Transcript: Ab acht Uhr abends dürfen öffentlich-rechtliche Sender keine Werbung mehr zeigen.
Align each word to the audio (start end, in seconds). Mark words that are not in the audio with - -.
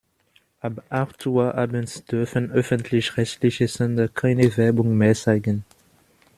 Ab 0.61 0.83
acht 0.89 1.27
Uhr 1.27 1.53
abends 1.53 2.03
dürfen 2.05 2.51
öffentlich-rechtliche 2.51 3.67
Sender 3.67 4.07
keine 4.07 4.57
Werbung 4.57 4.97
mehr 4.97 5.13
zeigen. 5.13 5.63